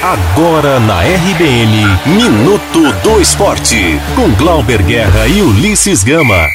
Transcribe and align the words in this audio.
Agora 0.00 0.78
na 0.78 1.02
RBN, 1.02 1.84
Minuto 2.06 2.92
do 3.02 3.20
Esporte, 3.20 3.98
com 4.14 4.32
Glauber 4.36 4.80
Guerra 4.80 5.26
e 5.26 5.42
Ulisses 5.42 6.04
Gama. 6.04 6.46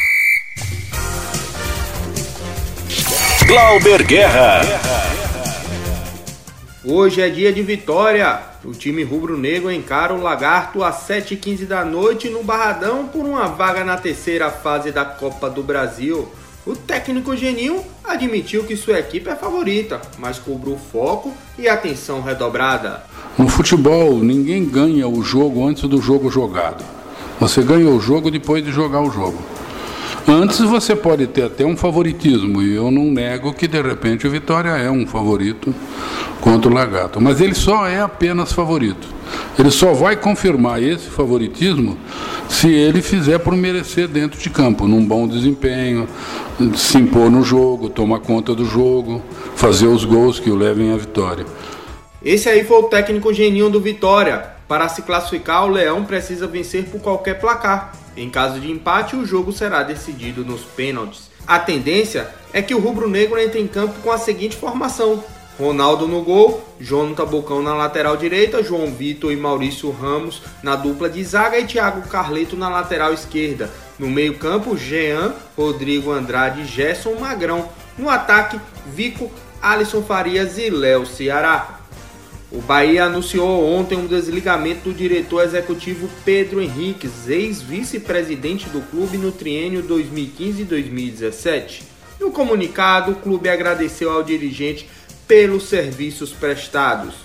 Glauber 3.45 4.01
Guerra. 4.03 4.61
Hoje 6.85 7.21
é 7.21 7.29
dia 7.29 7.51
de 7.51 7.61
vitória. 7.61 8.39
O 8.63 8.71
time 8.71 9.03
rubro-negro 9.03 9.69
encara 9.69 10.13
o 10.13 10.21
Lagarto 10.21 10.81
às 10.81 11.05
7h15 11.05 11.65
da 11.65 11.83
noite 11.83 12.29
no 12.29 12.43
Barradão 12.43 13.09
por 13.09 13.25
uma 13.25 13.49
vaga 13.49 13.83
na 13.83 13.97
terceira 13.97 14.49
fase 14.51 14.89
da 14.89 15.03
Copa 15.03 15.49
do 15.49 15.61
Brasil. 15.61 16.31
O 16.65 16.77
técnico 16.77 17.35
Geninho 17.35 17.83
admitiu 18.05 18.63
que 18.63 18.77
sua 18.77 18.97
equipe 18.97 19.29
é 19.29 19.35
favorita, 19.35 19.99
mas 20.17 20.39
cobrou 20.39 20.77
foco 20.77 21.33
e 21.59 21.67
atenção 21.67 22.21
redobrada. 22.21 23.03
No 23.37 23.49
futebol, 23.49 24.19
ninguém 24.19 24.63
ganha 24.63 25.05
o 25.05 25.21
jogo 25.21 25.67
antes 25.67 25.83
do 25.83 26.01
jogo 26.01 26.31
jogado. 26.31 26.81
Você 27.37 27.61
ganha 27.61 27.89
o 27.89 27.99
jogo 27.99 28.31
depois 28.31 28.63
de 28.63 28.71
jogar 28.71 29.01
o 29.01 29.11
jogo. 29.11 29.37
Antes 30.25 30.59
você 30.61 30.95
pode 30.95 31.27
ter 31.27 31.43
até 31.43 31.65
um 31.65 31.75
favoritismo, 31.75 32.61
e 32.61 32.73
eu 32.73 32.89
não 32.89 33.11
nego 33.11 33.53
que 33.53 33.67
de 33.67 33.81
repente 33.81 34.25
o 34.25 34.31
Vitória 34.31 34.69
é 34.69 34.89
um 34.89 35.05
favorito 35.05 35.75
contra 36.39 36.71
o 36.71 36.73
Lagarto, 36.73 37.19
mas 37.19 37.41
ele 37.41 37.53
só 37.53 37.85
é 37.85 37.99
apenas 37.99 38.53
favorito. 38.53 39.05
Ele 39.59 39.69
só 39.69 39.91
vai 39.91 40.15
confirmar 40.15 40.81
esse 40.81 41.09
favoritismo 41.09 41.97
se 42.53 42.71
ele 42.71 43.01
fizer 43.01 43.39
por 43.39 43.55
merecer 43.55 44.07
dentro 44.07 44.39
de 44.39 44.49
campo, 44.49 44.87
num 44.87 45.03
bom 45.03 45.27
desempenho, 45.27 46.07
se 46.75 46.99
impor 46.99 47.29
no 47.29 47.43
jogo, 47.43 47.89
tomar 47.89 48.19
conta 48.19 48.53
do 48.53 48.63
jogo, 48.63 49.21
fazer 49.55 49.87
os 49.87 50.05
gols 50.05 50.39
que 50.39 50.51
o 50.51 50.55
levem 50.55 50.93
à 50.93 50.95
vitória. 50.95 51.45
Esse 52.23 52.47
aí 52.47 52.63
foi 52.63 52.77
o 52.77 52.83
técnico 52.83 53.33
geninho 53.33 53.69
do 53.69 53.81
Vitória. 53.81 54.53
Para 54.67 54.87
se 54.87 55.01
classificar, 55.01 55.65
o 55.65 55.69
Leão 55.69 56.05
precisa 56.05 56.47
vencer 56.47 56.85
por 56.85 57.01
qualquer 57.01 57.39
placar. 57.39 57.91
Em 58.15 58.29
caso 58.29 58.59
de 58.59 58.71
empate, 58.71 59.15
o 59.15 59.25
jogo 59.25 59.51
será 59.51 59.83
decidido 59.83 60.45
nos 60.45 60.61
pênaltis. 60.61 61.29
A 61.45 61.59
tendência 61.59 62.29
é 62.53 62.61
que 62.61 62.73
o 62.73 62.79
rubro-negro 62.79 63.37
entre 63.39 63.59
em 63.59 63.67
campo 63.67 63.99
com 64.01 64.11
a 64.11 64.17
seguinte 64.17 64.55
formação: 64.55 65.21
Ronaldo 65.57 66.07
no 66.07 66.23
gol, 66.23 66.63
Jonathan 66.79 67.25
Bocão 67.25 67.61
na 67.61 67.75
lateral 67.75 68.17
direita, 68.17 68.63
João 68.63 68.87
Vitor 68.87 69.31
e 69.31 69.35
Maurício 69.35 69.91
Ramos 69.91 70.41
na 70.63 70.75
dupla 70.75 71.09
de 71.09 71.23
zaga 71.23 71.59
e 71.59 71.65
Thiago 71.65 72.07
Carleto 72.07 72.55
na 72.55 72.69
lateral 72.69 73.13
esquerda. 73.13 73.69
No 73.99 74.09
meio-campo, 74.09 74.75
Jean, 74.75 75.33
Rodrigo 75.55 76.11
Andrade 76.11 76.61
e 76.61 76.65
Gerson 76.65 77.13
Magrão. 77.19 77.69
No 77.97 78.09
ataque, 78.09 78.59
Vico, 78.87 79.31
Alisson 79.61 80.01
Farias 80.01 80.57
e 80.57 80.71
Léo 80.71 81.05
Ceará. 81.05 81.81
O 82.51 82.59
Bahia 82.61 83.05
anunciou 83.05 83.65
ontem 83.65 83.97
um 83.97 84.05
desligamento 84.05 84.89
do 84.89 84.93
diretor 84.93 85.43
executivo 85.43 86.09
Pedro 86.23 86.61
Henriques, 86.61 87.27
ex-vice-presidente 87.27 88.69
do 88.69 88.81
clube 88.81 89.17
no 89.17 89.31
triênio 89.31 89.83
2015-2017. 89.83 91.81
No 92.19 92.31
comunicado, 92.31 93.11
o 93.11 93.15
clube 93.15 93.49
agradeceu 93.49 94.11
ao 94.11 94.23
dirigente 94.23 94.87
pelos 95.27 95.63
serviços 95.69 96.31
prestados. 96.31 97.15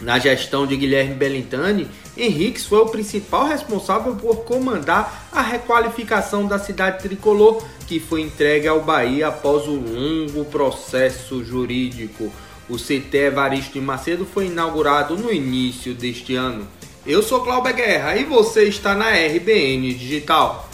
Na 0.00 0.18
gestão 0.18 0.66
de 0.66 0.76
Guilherme 0.76 1.14
Bellintani, 1.14 1.88
Henriques 2.16 2.66
foi 2.66 2.80
o 2.80 2.88
principal 2.88 3.46
responsável 3.46 4.14
por 4.14 4.44
comandar 4.44 5.28
a 5.32 5.40
requalificação 5.40 6.46
da 6.46 6.58
cidade 6.58 7.02
tricolor, 7.02 7.62
que 7.86 7.98
foi 7.98 8.20
entregue 8.20 8.68
ao 8.68 8.82
Bahia 8.82 9.28
após 9.28 9.66
o 9.66 9.74
longo 9.74 10.44
processo 10.46 11.42
jurídico. 11.42 12.30
O 12.68 12.76
CT 12.76 13.16
Evaristo 13.16 13.74
de 13.74 13.80
Macedo 13.80 14.26
foi 14.26 14.46
inaugurado 14.46 15.16
no 15.16 15.32
início 15.32 15.94
deste 15.94 16.34
ano. 16.34 16.66
Eu 17.06 17.22
sou 17.22 17.42
Cláudia 17.42 17.72
Guerra 17.72 18.16
e 18.16 18.24
você 18.24 18.64
está 18.64 18.94
na 18.94 19.10
RBN 19.10 19.94
Digital. 19.94 20.68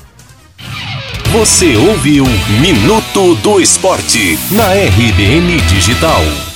Você 1.32 1.74
ouviu 1.78 2.24
Minuto 2.60 3.34
do 3.36 3.58
Esporte 3.58 4.38
na 4.50 4.66
RBN 4.74 5.56
Digital. 5.66 6.51